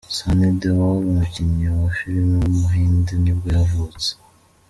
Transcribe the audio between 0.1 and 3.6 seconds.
Sunny Deol, umukinnyi wa filime w’umuhinde nibwo